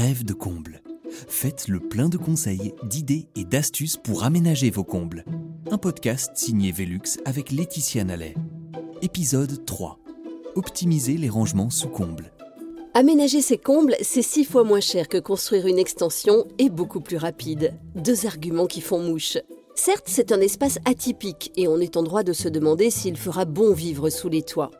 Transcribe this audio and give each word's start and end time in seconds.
rêve 0.00 0.24
de 0.24 0.32
comble. 0.32 0.80
Faites 1.28 1.68
le 1.68 1.78
plein 1.78 2.08
de 2.08 2.16
conseils, 2.16 2.72
d'idées 2.84 3.28
et 3.36 3.44
d'astuces 3.44 3.98
pour 3.98 4.24
aménager 4.24 4.70
vos 4.70 4.82
combles. 4.82 5.26
Un 5.70 5.76
podcast 5.76 6.30
signé 6.36 6.72
Velux 6.72 7.18
avec 7.26 7.50
Laetitia 7.50 8.04
Nallet. 8.04 8.34
Épisode 9.02 9.66
3. 9.66 9.98
Optimiser 10.54 11.18
les 11.18 11.28
rangements 11.28 11.68
sous 11.68 11.90
comble. 11.90 12.32
Aménager 12.94 13.42
ses 13.42 13.58
combles, 13.58 13.94
c'est 14.00 14.22
six 14.22 14.46
fois 14.46 14.64
moins 14.64 14.80
cher 14.80 15.06
que 15.06 15.18
construire 15.18 15.66
une 15.66 15.78
extension 15.78 16.46
et 16.58 16.70
beaucoup 16.70 17.00
plus 17.00 17.18
rapide. 17.18 17.74
Deux 17.94 18.24
arguments 18.24 18.66
qui 18.66 18.80
font 18.80 19.00
mouche. 19.00 19.36
Certes, 19.74 20.06
c'est 20.06 20.32
un 20.32 20.40
espace 20.40 20.78
atypique 20.86 21.52
et 21.56 21.68
on 21.68 21.78
est 21.78 21.98
en 21.98 22.02
droit 22.02 22.22
de 22.22 22.32
se 22.32 22.48
demander 22.48 22.88
s'il 22.90 23.18
fera 23.18 23.44
bon 23.44 23.74
vivre 23.74 24.08
sous 24.08 24.30
les 24.30 24.42
toits. 24.42 24.70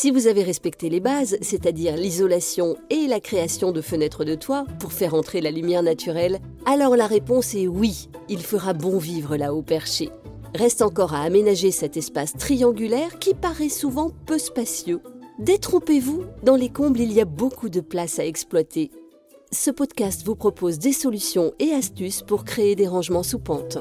Si 0.00 0.12
vous 0.12 0.28
avez 0.28 0.44
respecté 0.44 0.90
les 0.90 1.00
bases, 1.00 1.36
c'est-à-dire 1.40 1.96
l'isolation 1.96 2.76
et 2.88 3.08
la 3.08 3.18
création 3.18 3.72
de 3.72 3.80
fenêtres 3.80 4.24
de 4.24 4.36
toit 4.36 4.64
pour 4.78 4.92
faire 4.92 5.12
entrer 5.12 5.40
la 5.40 5.50
lumière 5.50 5.82
naturelle, 5.82 6.38
alors 6.66 6.94
la 6.94 7.08
réponse 7.08 7.56
est 7.56 7.66
oui, 7.66 8.08
il 8.28 8.40
fera 8.40 8.74
bon 8.74 8.98
vivre 8.98 9.36
là 9.36 9.52
haut 9.52 9.62
perché. 9.62 10.10
Reste 10.54 10.82
encore 10.82 11.14
à 11.14 11.22
aménager 11.22 11.72
cet 11.72 11.96
espace 11.96 12.34
triangulaire 12.34 13.18
qui 13.18 13.34
paraît 13.34 13.68
souvent 13.68 14.12
peu 14.24 14.38
spacieux. 14.38 15.00
Détrompez-vous, 15.40 16.22
dans 16.44 16.54
les 16.54 16.68
combles 16.68 17.00
il 17.00 17.12
y 17.12 17.20
a 17.20 17.24
beaucoup 17.24 17.68
de 17.68 17.80
place 17.80 18.20
à 18.20 18.24
exploiter. 18.24 18.92
Ce 19.50 19.72
podcast 19.72 20.22
vous 20.24 20.36
propose 20.36 20.78
des 20.78 20.92
solutions 20.92 21.54
et 21.58 21.72
astuces 21.72 22.22
pour 22.22 22.44
créer 22.44 22.76
des 22.76 22.86
rangements 22.86 23.24
sous 23.24 23.40
pente. 23.40 23.78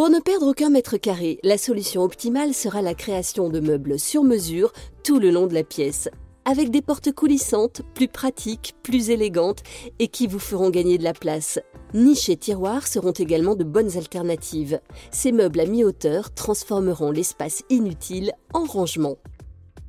Pour 0.00 0.08
ne 0.08 0.18
perdre 0.18 0.46
aucun 0.46 0.70
mètre 0.70 0.96
carré, 0.96 1.38
la 1.42 1.58
solution 1.58 2.00
optimale 2.00 2.54
sera 2.54 2.80
la 2.80 2.94
création 2.94 3.50
de 3.50 3.60
meubles 3.60 3.98
sur 3.98 4.24
mesure 4.24 4.72
tout 5.04 5.18
le 5.18 5.30
long 5.30 5.46
de 5.46 5.52
la 5.52 5.62
pièce, 5.62 6.08
avec 6.46 6.70
des 6.70 6.80
portes 6.80 7.12
coulissantes, 7.12 7.82
plus 7.92 8.08
pratiques, 8.08 8.74
plus 8.82 9.10
élégantes 9.10 9.62
et 9.98 10.08
qui 10.08 10.26
vous 10.26 10.38
feront 10.38 10.70
gagner 10.70 10.96
de 10.96 11.04
la 11.04 11.12
place. 11.12 11.58
Niches 11.92 12.30
et 12.30 12.38
tiroirs 12.38 12.86
seront 12.86 13.10
également 13.10 13.56
de 13.56 13.62
bonnes 13.62 13.98
alternatives. 13.98 14.80
Ces 15.10 15.32
meubles 15.32 15.60
à 15.60 15.66
mi-hauteur 15.66 16.32
transformeront 16.32 17.10
l'espace 17.10 17.62
inutile 17.68 18.32
en 18.54 18.64
rangement. 18.64 19.18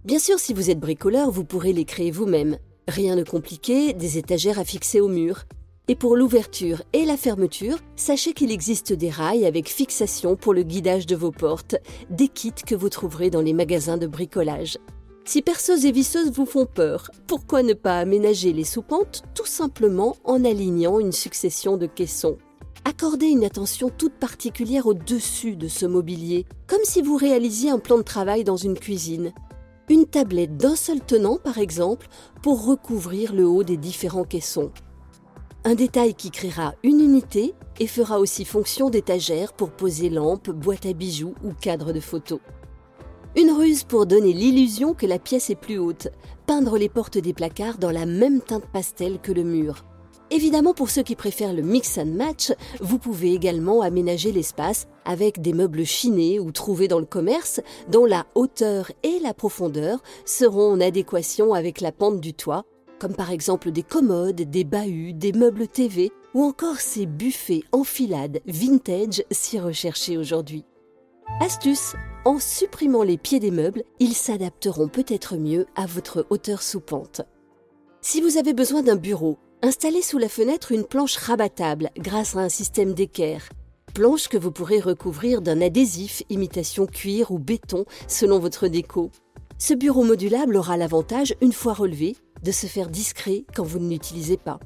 Bien 0.04 0.20
sûr, 0.20 0.40
si 0.40 0.54
vous 0.54 0.70
êtes 0.70 0.82
bricoleur, 0.82 1.32
vous 1.32 1.46
pourrez 1.46 1.72
les 1.72 1.86
créer 1.86 2.12
vous-même. 2.12 2.58
Rien 2.90 3.16
de 3.16 3.24
compliqué, 3.24 3.94
des 3.94 4.18
étagères 4.18 4.60
à 4.60 4.66
fixer 4.66 5.00
au 5.00 5.08
mur. 5.08 5.46
Et 5.92 5.96
pour 5.96 6.16
l'ouverture 6.16 6.84
et 6.94 7.04
la 7.04 7.18
fermeture, 7.18 7.78
sachez 7.98 8.32
qu'il 8.32 8.50
existe 8.50 8.94
des 8.94 9.10
rails 9.10 9.46
avec 9.46 9.68
fixation 9.68 10.38
pour 10.38 10.54
le 10.54 10.64
guidage 10.64 11.06
de 11.06 11.18
vos 11.18 11.32
portes, 11.32 11.76
des 12.10 12.30
kits 12.30 12.54
que 12.54 12.76
vous 12.76 12.88
trouverez 12.88 13.30
dans 13.30 13.42
les 13.42 13.52
magasins 13.52 13.98
de 13.98 14.08
bricolage. 14.08 14.78
Si 15.26 15.42
perceuses 15.42 15.84
et 15.86 15.92
visseuses 15.92 16.32
vous 16.32 16.46
font 16.46 16.66
peur, 16.66 17.12
pourquoi 17.28 17.62
ne 17.62 17.74
pas 17.74 18.00
aménager 18.00 18.54
les 18.54 18.64
soupentes 18.64 19.24
tout 19.36 19.46
simplement 19.46 20.16
en 20.24 20.46
alignant 20.46 20.98
une 20.98 21.12
succession 21.12 21.76
de 21.76 21.88
caissons? 21.88 22.38
Accordez 22.86 23.28
une 23.28 23.44
attention 23.44 23.90
toute 23.90 24.14
particulière 24.14 24.88
au-dessus 24.88 25.58
de 25.58 25.68
ce 25.68 25.86
mobilier, 25.86 26.46
comme 26.68 26.86
si 26.86 27.02
vous 27.02 27.18
réalisiez 27.18 27.70
un 27.70 27.80
plan 27.80 27.98
de 27.98 28.04
travail 28.04 28.46
dans 28.46 28.56
une 28.56 28.80
cuisine. 28.80 29.34
Une 29.90 30.06
tablette 30.06 30.56
d'un 30.56 30.78
seul 30.78 31.02
tenant, 31.02 31.36
par 31.36 31.58
exemple, 31.58 32.08
pour 32.42 32.66
recouvrir 32.66 33.34
le 33.34 33.46
haut 33.46 33.64
des 33.64 33.76
différents 33.76 34.24
caissons. 34.24 34.72
Un 35.64 35.76
détail 35.76 36.16
qui 36.16 36.32
créera 36.32 36.74
une 36.82 37.00
unité 37.00 37.54
et 37.80 37.86
fera 37.86 38.20
aussi 38.20 38.46
fonction 38.46 38.90
d'étagère 38.90 39.54
pour 39.54 39.70
poser 39.70 40.10
lampes, 40.10 40.50
boîtes 40.50 40.88
à 40.88 40.94
bijoux 40.94 41.36
ou 41.44 41.54
cadres 41.54 41.94
de 41.94 42.00
photos. 42.00 42.40
Une 43.36 43.52
ruse 43.52 43.84
pour 43.84 44.08
donner 44.08 44.34
l'illusion 44.34 44.96
que 44.96 45.06
la 45.06 45.20
pièce 45.20 45.52
est 45.52 45.56
plus 45.56 45.78
haute, 45.78 46.08
peindre 46.48 46.80
les 46.80 46.90
portes 46.90 47.20
des 47.20 47.34
placards 47.34 47.78
dans 47.78 47.92
la 47.92 48.08
même 48.08 48.42
teinte 48.42 48.66
pastel 48.74 49.20
que 49.22 49.32
le 49.32 49.44
mur. 49.44 49.86
Évidemment, 50.32 50.74
pour 50.74 50.90
ceux 50.90 51.04
qui 51.04 51.16
préfèrent 51.16 51.54
le 51.54 51.62
mix 51.62 52.00
and 52.00 52.06
match, 52.08 52.52
vous 52.80 52.98
pouvez 52.98 53.32
également 53.34 53.82
aménager 53.82 54.32
l'espace 54.32 54.88
avec 55.06 55.42
des 55.42 55.54
meubles 55.54 55.86
chinés 55.86 56.40
ou 56.40 56.52
trouvés 56.52 56.88
dans 56.88 57.00
le 57.00 57.06
commerce 57.06 57.62
dont 57.88 58.06
la 58.06 58.26
hauteur 58.34 58.92
et 59.04 59.20
la 59.20 59.36
profondeur 59.36 60.02
seront 60.26 60.72
en 60.72 60.82
adéquation 60.82 61.54
avec 61.54 61.82
la 61.82 61.92
pente 61.92 62.20
du 62.20 62.34
toit 62.34 62.66
comme 63.02 63.16
par 63.16 63.32
exemple 63.32 63.72
des 63.72 63.82
commodes, 63.82 64.42
des 64.44 64.64
bahuts, 64.64 65.14
des 65.14 65.34
meubles 65.34 65.68
TV 65.68 66.12
ou 66.36 66.44
encore 66.44 66.80
ces 66.80 67.08
buffets 67.08 67.64
enfilades 67.72 68.42
vintage 68.46 69.24
si 69.32 69.60
recherchés 69.60 70.20
aujourd'hui. 70.20 70.66
Astuce, 71.40 71.96
en 72.26 72.38
supprimant 72.38 73.02
les 73.02 73.18
pieds 73.18 73.40
des 73.40 73.50
meubles, 73.50 73.82
ils 74.00 74.14
s'adapteront 74.14 74.88
peut-être 74.88 75.36
mieux 75.36 75.66
à 75.76 75.88
votre 75.88 76.28
hauteur 76.30 76.62
sous 76.62 76.80
pente. 76.80 77.22
Si 78.02 78.22
vous 78.22 78.38
avez 78.38 78.54
besoin 78.54 78.84
d'un 78.84 78.98
bureau, 78.98 79.40
installez 79.64 80.04
sous 80.04 80.20
la 80.20 80.30
fenêtre 80.30 80.72
une 80.72 80.86
planche 80.86 81.18
rabattable 81.18 81.90
grâce 81.98 82.36
à 82.36 82.42
un 82.42 82.50
système 82.50 82.94
d'équerre. 82.94 83.50
Planche 83.96 84.28
que 84.28 84.38
vous 84.38 84.52
pourrez 84.52 84.80
recouvrir 84.80 85.42
d'un 85.42 85.62
adhésif 85.62 86.22
imitation 86.30 86.86
cuir 86.86 87.32
ou 87.32 87.40
béton 87.40 87.86
selon 88.08 88.38
votre 88.38 88.68
déco. 88.68 89.10
Ce 89.58 89.74
bureau 89.74 90.04
modulable 90.04 90.56
aura 90.56 90.78
l'avantage, 90.78 91.36
une 91.42 91.54
fois 91.54 91.74
relevé, 91.74 92.16
de 92.44 92.52
se 92.52 92.68
faire 92.68 92.90
discret 92.90 93.46
quand 93.56 93.64
vous 93.64 93.80
ne 93.80 93.90
l'utilisez 93.90 94.38
pas. 94.38 94.60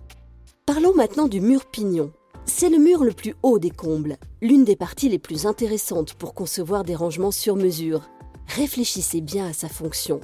Parlons 0.66 0.94
maintenant 0.96 1.28
du 1.28 1.42
mur 1.42 1.66
pignon. 1.66 2.12
C'est 2.46 2.70
le 2.70 2.78
mur 2.78 3.04
le 3.04 3.12
plus 3.12 3.36
haut 3.44 3.60
des 3.60 3.72
combles, 3.72 4.18
l'une 4.42 4.64
des 4.64 4.76
parties 4.76 5.10
les 5.10 5.20
plus 5.20 5.46
intéressantes 5.46 6.14
pour 6.14 6.34
concevoir 6.34 6.84
des 6.84 6.96
rangements 6.96 7.32
sur 7.32 7.56
mesure. 7.56 8.02
Réfléchissez 8.48 9.22
bien 9.22 9.48
à 9.48 9.54
sa 9.54 9.68
fonction. 9.68 10.22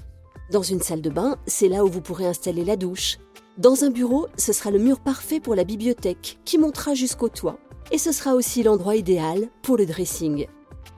Dans 0.51 0.61
une 0.61 0.81
salle 0.81 1.01
de 1.01 1.09
bain, 1.09 1.37
c'est 1.47 1.67
là 1.67 1.83
où 1.83 1.87
vous 1.87 2.01
pourrez 2.01 2.27
installer 2.27 2.63
la 2.63 2.75
douche. 2.75 3.17
Dans 3.57 3.83
un 3.83 3.89
bureau, 3.89 4.27
ce 4.37 4.53
sera 4.53 4.71
le 4.71 4.79
mur 4.79 4.99
parfait 4.99 5.39
pour 5.39 5.55
la 5.55 5.63
bibliothèque, 5.63 6.39
qui 6.45 6.57
montera 6.57 6.93
jusqu'au 6.93 7.29
toit. 7.29 7.57
Et 7.91 7.97
ce 7.97 8.11
sera 8.11 8.35
aussi 8.35 8.63
l'endroit 8.63 8.95
idéal 8.95 9.49
pour 9.61 9.77
le 9.77 9.85
dressing. 9.85 10.47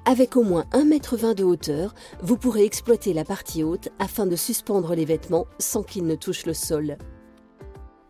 Avec 0.06 0.36
au 0.36 0.44
moins 0.44 0.66
1,20 0.74 1.28
m 1.28 1.34
de 1.34 1.44
hauteur, 1.46 1.96
vous 2.22 2.36
pourrez 2.36 2.66
exploiter 2.66 3.14
la 3.14 3.24
partie 3.24 3.64
haute 3.64 3.88
afin 4.00 4.26
de 4.26 4.36
suspendre 4.36 4.96
les 4.96 5.06
vêtements 5.06 5.48
sans 5.60 5.82
qu'ils 5.82 6.06
ne 6.06 6.16
touchent 6.16 6.46
le 6.46 6.54
sol. 6.54 6.98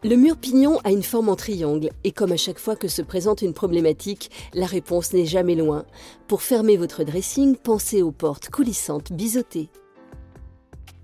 Le 0.04 0.16
mur 0.16 0.38
pignon 0.38 0.80
a 0.84 0.92
une 0.92 1.04
forme 1.04 1.30
en 1.30 1.36
triangle 1.36 1.92
et 2.04 2.12
comme 2.12 2.31
à 2.31 2.38
chaque 2.38 2.58
fois 2.58 2.76
que 2.76 2.88
se 2.88 3.04
présente 3.04 3.44
une 3.44 3.54
problématique, 3.54 4.31
la 4.56 4.66
réponse 4.66 5.14
n'est 5.14 5.28
jamais 5.28 5.54
loin. 5.54 5.86
Pour 6.28 6.42
fermer 6.42 6.78
votre 6.78 7.04
dressing, 7.04 7.56
pensez 7.58 8.02
aux 8.02 8.12
portes 8.12 8.50
coulissantes 8.50 9.14
biseautées. 9.14 9.70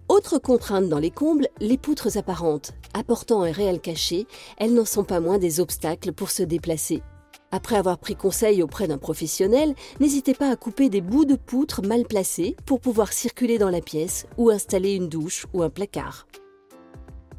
Autre 0.10 0.40
contrainte 0.40 0.90
dans 0.90 0.98
les 0.98 1.12
combles, 1.12 1.50
les 1.60 1.78
poutres 1.78 2.18
apparentes. 2.18 2.74
Apportant 2.96 3.44
un 3.44 3.52
réel 3.52 3.80
cachet, 3.80 4.26
elles 4.58 4.74
n'en 4.74 4.86
sont 4.86 5.04
pas 5.04 5.20
moins 5.20 5.38
des 5.38 5.60
obstacles 5.60 6.14
pour 6.14 6.32
se 6.32 6.42
déplacer. 6.42 7.04
Après 7.52 7.76
avoir 7.76 7.98
pris 7.98 8.16
conseil 8.16 8.62
auprès 8.62 8.88
d'un 8.88 8.98
professionnel, 8.98 9.74
n'hésitez 10.00 10.34
pas 10.34 10.52
à 10.52 10.56
couper 10.56 10.90
des 10.90 11.02
bouts 11.02 11.26
de 11.26 11.36
poutre 11.36 11.82
mal 11.82 12.06
placés 12.06 12.56
pour 12.66 12.80
pouvoir 12.80 13.12
circuler 13.12 13.58
dans 13.58 13.70
la 13.70 13.82
pièce 13.82 14.28
ou 14.38 14.50
installer 14.50 14.94
une 14.94 15.10
douche 15.10 15.48
ou 15.54 15.64
un 15.64 15.70
placard. 15.70 16.28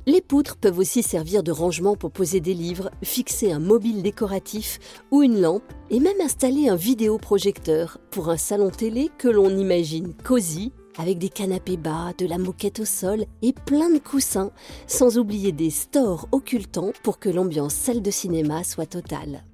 Les 0.07 0.23
poutres 0.23 0.57
peuvent 0.57 0.79
aussi 0.79 1.03
servir 1.03 1.43
de 1.43 1.53
rangement 1.53 1.95
pour 1.95 2.11
poser 2.11 2.41
des 2.41 2.55
livres, 2.55 2.91
fixer 3.03 3.53
un 3.53 3.61
mobile 3.61 4.03
décoratif 4.03 4.79
ou 5.11 5.23
une 5.23 5.41
lampe 5.41 5.63
et 5.91 6.01
même 6.01 6.21
installer 6.21 6.69
un 6.69 6.75
vidéoprojecteur 6.75 7.99
pour 8.11 8.31
un 8.31 8.37
salon 8.37 8.71
télé 8.71 9.11
que 9.19 9.29
l'on 9.29 9.51
imagine 9.51 10.15
cosy 10.15 10.73
avec 10.99 11.19
des 11.19 11.29
canapés 11.29 11.77
bas, 11.77 12.13
de 12.19 12.27
la 12.27 12.39
moquette 12.39 12.81
au 12.81 12.85
sol 12.85 13.25
et 13.43 13.53
plein 13.53 13.91
de 13.91 13.99
coussins, 13.99 14.51
sans 14.87 15.19
oublier 15.19 15.53
des 15.53 15.71
stores 15.71 16.29
occultants 16.33 16.93
pour 17.03 17.19
que 17.19 17.29
l'ambiance 17.29 17.75
salle 17.75 18.03
de 18.03 18.11
cinéma 18.11 18.65
soit 18.65 18.87
totale. 18.87 19.45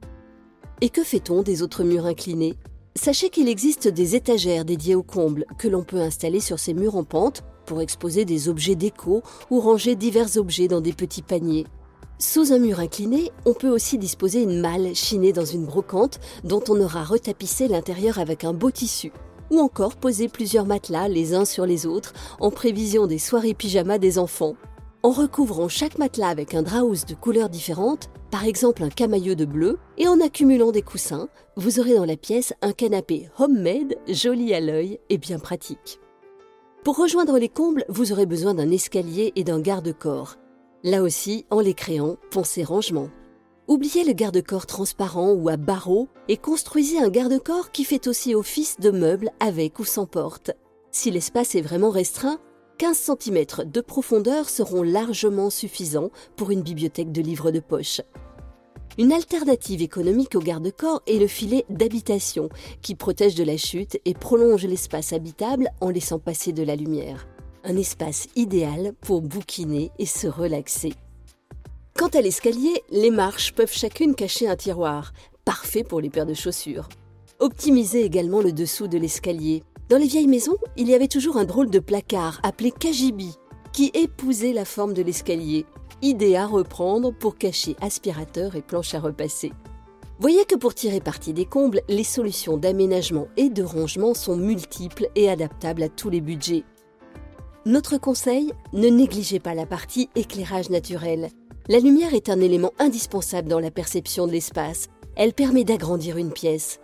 Et 0.82 0.91
que 0.91 1.03
fait-on 1.03 1.42
des 1.42 1.62
autres 1.62 1.84
murs 1.84 2.04
inclinés? 2.04 2.54
Sachez 2.97 3.31
qu'il 3.31 3.48
existe 3.48 3.88
des 3.88 4.14
étagères 4.14 4.66
dédiées 4.66 4.94
aux 4.94 5.03
combles 5.03 5.47
que 5.59 5.69
l'on 5.69 5.82
peut 5.82 6.00
installer 6.00 6.38
sur 6.41 6.59
ces 6.59 6.75
murs 6.75 6.97
en 6.97 7.04
pente 7.04 7.44
pour 7.64 7.81
exposer 7.81 8.26
des 8.26 8.50
objets 8.50 8.75
déco 8.75 9.22
ou 9.50 9.60
ranger 9.60 9.97
divers 9.97 10.36
objets 10.36 10.68
dans 10.68 10.83
des 10.83 10.92
petits 10.92 11.22
paniers. 11.22 11.66
Sous 12.18 12.53
un 12.53 12.59
mur 12.59 12.78
incliné, 12.78 13.30
on 13.47 13.54
peut 13.54 13.71
aussi 13.71 13.97
disposer 13.97 14.42
une 14.42 14.60
malle 14.60 14.95
chinée 14.95 15.33
dans 15.33 15.47
une 15.47 15.65
brocante 15.65 16.21
dont 16.45 16.62
on 16.68 16.78
aura 16.78 17.04
retapissé 17.04 17.68
l'intérieur 17.68 18.18
avec 18.18 18.45
un 18.45 18.53
beau 18.53 18.71
tissu. 18.71 19.12
Ou 19.51 19.60
encore 19.60 19.97
poser 19.97 20.28
plusieurs 20.28 20.66
matelas 20.66 21.09
les 21.09 21.34
uns 21.34 21.47
sur 21.47 21.65
les 21.65 21.86
autres 21.86 22.12
en 22.39 22.51
prévision 22.51 23.06
des 23.06 23.18
soirées 23.18 23.54
pyjama 23.54 23.97
des 23.98 24.18
enfants. 24.18 24.56
En 25.06 25.12
recouvrant 25.12 25.68
chaque 25.68 25.98
matelas 25.98 26.30
avec 26.30 26.53
un 26.53 26.64
drap 26.64 26.80
de 26.80 27.14
couleurs 27.14 27.48
différentes, 27.48 28.10
par 28.32 28.44
exemple 28.44 28.82
un 28.82 28.88
camailleux 28.88 29.36
de 29.36 29.44
bleu, 29.44 29.78
et 29.98 30.08
en 30.08 30.20
accumulant 30.20 30.72
des 30.72 30.82
coussins, 30.82 31.28
vous 31.54 31.78
aurez 31.78 31.94
dans 31.94 32.04
la 32.04 32.16
pièce 32.16 32.53
un 32.60 32.72
canapé 32.72 33.30
homemade, 33.38 33.94
joli 34.08 34.53
à 34.53 34.58
l'œil 34.58 34.98
et 35.08 35.18
bien 35.18 35.38
pratique. 35.38 36.00
Pour 36.82 36.97
rejoindre 36.97 37.38
les 37.38 37.48
combles, 37.48 37.84
vous 37.88 38.10
aurez 38.10 38.26
besoin 38.26 38.54
d'un 38.54 38.72
escalier 38.72 39.32
et 39.36 39.44
d'un 39.44 39.60
garde-corps. 39.60 40.38
Là 40.82 41.04
aussi, 41.04 41.47
en 41.50 41.60
les 41.60 41.74
créant, 41.74 42.16
pensez 42.32 42.64
rangement. 42.64 43.08
Oubliez 43.68 44.03
le 44.03 44.12
garde-corps 44.12 44.66
transparent 44.66 45.30
ou 45.30 45.48
à 45.48 45.56
barreaux 45.56 46.08
et 46.26 46.36
construisez 46.36 46.98
un 46.98 47.10
garde-corps 47.10 47.70
qui 47.70 47.84
fait 47.84 48.08
aussi 48.08 48.34
office 48.34 48.80
de 48.80 48.91
meuble 48.91 49.30
avec 49.38 49.78
ou 49.78 49.84
sans 49.84 50.06
porte. 50.06 50.50
Si 50.91 51.12
l'espace 51.12 51.54
est 51.54 51.62
vraiment 51.62 51.91
restreint, 51.91 52.41
15 52.78 53.13
cm 53.19 53.65
de 53.65 53.81
profondeur 53.81 54.51
seront 54.51 54.83
largement 54.83 55.49
suffisants 55.49 56.11
pour 56.37 56.51
une 56.51 56.61
bibliothèque 56.61 57.11
de 57.11 57.23
livres 57.23 57.51
de 57.51 57.61
poche. 57.61 58.03
Une 58.99 59.13
alternative 59.13 59.81
économique 59.81 60.34
au 60.34 60.41
garde-corps 60.41 61.03
est 61.07 61.19
le 61.19 61.27
filet 61.27 61.65
d'habitation, 61.71 62.51
qui 62.83 62.95
protège 62.95 63.34
de 63.34 63.45
la 63.45 63.57
chute 63.57 63.99
et 64.05 64.13
prolonge 64.13 64.67
l'espace 64.67 65.15
habitable 65.15 65.71
en 65.81 65.89
laissant 65.89 66.19
passer 66.19 66.53
de 66.53 66.63
la 66.63 66.77
lumière. 66.77 67.27
Un 67.65 67.78
espace 67.78 68.28
idéal 68.37 68.93
pour 69.01 69.23
bouquiner 69.23 69.91
et 69.99 70.07
se 70.07 70.27
relaxer. 70.27 70.93
Quant 71.97 72.09
à 72.09 72.21
l'escalier, 72.21 72.83
les 72.91 73.11
marches 73.11 73.55
peuvent 73.55 73.73
chacune 73.73 74.15
cacher 74.15 74.49
un 74.49 74.57
tiroir, 74.57 75.15
parfait 75.47 75.83
pour 75.83 76.03
les 76.03 76.11
paires 76.11 76.27
de 76.27 76.34
chaussures. 76.34 76.91
Optimisez 77.39 78.05
également 78.05 78.43
le 78.43 78.53
dessous 78.53 78.87
de 78.87 78.99
l'escalier. 78.99 79.63
Dans 79.88 79.98
les 79.98 80.06
vieilles 80.06 80.27
maisons, 80.27 80.56
il 80.77 80.88
y 80.88 80.94
avait 80.94 81.06
toujours 81.06 81.36
un 81.36 81.44
drôle 81.44 81.71
de 81.71 81.78
placard 81.78 82.41
appelé 82.42 82.72
cagibi, 82.72 83.34
qui 83.72 83.92
épousait 83.94 84.53
la 84.53 84.65
forme 84.65 84.94
de 84.94 85.03
l'escalier 85.03 85.65
idée 86.03 86.36
à 86.36 86.47
reprendre 86.47 87.12
pour 87.12 87.36
cacher 87.36 87.77
aspirateur 87.80 88.56
et 88.56 88.62
planche 88.62 88.94
à 88.94 89.00
repasser. 89.00 89.53
Voyez 90.18 90.44
que 90.44 90.54
pour 90.54 90.74
tirer 90.74 91.00
parti 91.00 91.33
des 91.33 91.44
combles, 91.44 91.83
les 91.88 92.04
solutions 92.04 92.56
d'aménagement 92.56 93.28
et 93.36 93.50
de 93.50 93.62
rangement 93.62 94.15
sont 94.15 94.36
multiples 94.36 95.09
et 95.15 95.28
adaptables 95.28 95.83
à 95.83 95.89
tous 95.89 96.10
les 96.10 96.21
budgets. 96.21 96.65
Notre 97.65 97.98
conseil, 97.98 98.53
ne 98.72 98.89
négligez 98.89 99.41
pas 99.41 99.54
la 99.54 99.66
partie 99.66 100.09
éclairage 100.15 100.71
naturel. 100.71 101.28
La 101.68 101.80
lumière 101.80 102.15
est 102.15 102.28
un 102.28 102.41
élément 102.41 102.72
indispensable 102.78 103.48
dans 103.48 103.60
la 103.60 103.71
perception 103.71 104.27
de 104.27 104.32
l'espace. 104.32 104.89
Elle 105.16 105.32
permet 105.32 105.65
d'agrandir 105.65 106.16
une 106.16 106.32
pièce. 106.32 106.78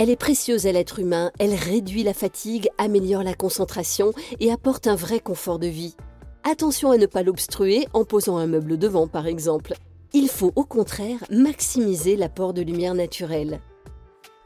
Elle 0.00 0.10
est 0.10 0.16
précieuse 0.16 0.68
à 0.68 0.70
l'être 0.70 1.00
humain, 1.00 1.32
elle 1.40 1.54
réduit 1.54 2.04
la 2.04 2.14
fatigue, 2.14 2.68
améliore 2.78 3.24
la 3.24 3.34
concentration 3.34 4.12
et 4.38 4.52
apporte 4.52 4.86
un 4.86 4.94
vrai 4.94 5.18
confort 5.18 5.58
de 5.58 5.66
vie. 5.66 5.96
Attention 6.44 6.92
à 6.92 6.98
ne 6.98 7.06
pas 7.06 7.24
l'obstruer 7.24 7.88
en 7.94 8.04
posant 8.04 8.36
un 8.36 8.46
meuble 8.46 8.78
devant 8.78 9.08
par 9.08 9.26
exemple. 9.26 9.74
Il 10.12 10.28
faut 10.28 10.52
au 10.54 10.64
contraire 10.64 11.24
maximiser 11.32 12.14
l'apport 12.14 12.54
de 12.54 12.62
lumière 12.62 12.94
naturelle. 12.94 13.60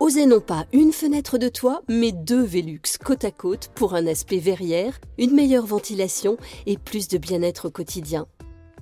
Osez 0.01 0.25
non 0.25 0.41
pas 0.41 0.65
une 0.73 0.91
fenêtre 0.91 1.37
de 1.37 1.51
toit, 1.51 1.83
mais 1.87 2.13
deux 2.13 2.43
Velux 2.43 2.81
côte 3.05 3.27
à 3.27 3.31
côte 3.31 3.69
pour 3.75 3.93
un 3.93 4.07
aspect 4.07 4.39
verrière, 4.39 4.99
une 5.19 5.35
meilleure 5.35 5.67
ventilation 5.67 6.39
et 6.65 6.79
plus 6.79 7.09
de 7.09 7.19
bien-être 7.19 7.69
quotidien. 7.69 8.27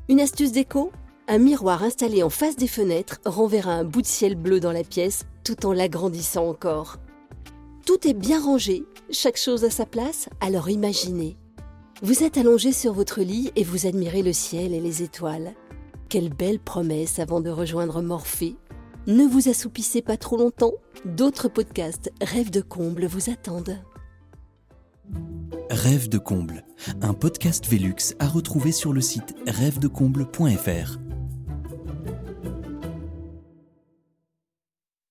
Une 0.09 0.21
astuce 0.21 0.53
déco? 0.53 0.93
Un 1.33 1.39
miroir 1.39 1.85
installé 1.85 2.25
en 2.25 2.29
face 2.29 2.57
des 2.57 2.67
fenêtres 2.67 3.21
renverra 3.25 3.71
un 3.71 3.85
bout 3.85 4.03
de 4.03 4.07
ciel 4.09 4.35
bleu 4.35 4.59
dans 4.59 4.73
la 4.73 4.83
pièce 4.83 5.27
tout 5.45 5.65
en 5.65 5.73
l'agrandissant 5.73 6.49
encore. 6.49 6.97
Tout 7.87 8.05
est 8.09 8.15
bien 8.15 8.43
rangé, 8.43 8.83
chaque 9.13 9.37
chose 9.37 9.63
à 9.63 9.71
sa 9.71 9.87
place, 9.87 10.29
alors 10.41 10.71
imaginez. 10.71 11.37
Vous 12.03 12.25
êtes 12.25 12.37
allongé 12.37 12.73
sur 12.73 12.93
votre 12.95 13.21
lit 13.21 13.53
et 13.55 13.63
vous 13.63 13.87
admirez 13.87 14.23
le 14.23 14.33
ciel 14.33 14.75
et 14.75 14.81
les 14.81 15.05
étoiles. 15.05 15.55
Quelle 16.09 16.31
belle 16.31 16.59
promesse 16.59 17.21
avant 17.21 17.41
de 17.41 17.51
rejoindre 17.51 18.03
Morphée. 18.03 18.57
Ne 19.07 19.25
vous 19.25 19.49
assoupissez 19.49 20.03
pas 20.03 20.17
trop 20.17 20.37
longtemps, 20.37 20.75
d'autres 21.05 21.47
podcasts 21.49 22.11
Rêve 22.21 22.51
de 22.51 22.61
comble 22.61 23.07
vous 23.07 23.31
attendent. 23.31 23.79
Rêve 25.71 26.09
de 26.09 26.19
comble, 26.19 26.65
un 27.03 27.15
podcast 27.15 27.69
Velux 27.71 28.17
à 28.19 28.27
retrouver 28.27 28.73
sur 28.73 28.93
le 28.93 29.01
site 29.01 29.37
rêvedecomble.fr. 29.47 30.99